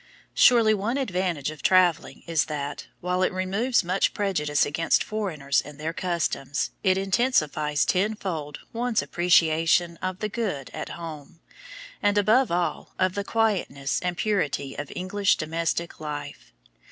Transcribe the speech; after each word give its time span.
Surely 0.33 0.73
one 0.73 0.97
advantage 0.97 1.51
of 1.51 1.61
traveling 1.61 2.23
is 2.25 2.45
that, 2.45 2.87
while 3.01 3.21
it 3.21 3.31
removes 3.31 3.83
much 3.83 4.15
prejudice 4.15 4.65
against 4.65 5.03
foreigners 5.03 5.61
and 5.63 5.79
their 5.79 5.93
customs, 5.93 6.71
it 6.83 6.97
intensifies 6.97 7.85
tenfold 7.85 8.61
one's 8.73 9.03
appreciation 9.03 9.97
of 9.97 10.17
the 10.17 10.27
good 10.29 10.71
at 10.73 10.89
home, 10.89 11.39
and, 12.01 12.17
above 12.17 12.49
all, 12.51 12.95
of 12.97 13.13
the 13.13 13.23
quietness 13.23 13.99
and 14.01 14.17
purity 14.17 14.75
of 14.75 14.91
English 14.95 15.35
domestic 15.37 15.99
life. 15.99 16.51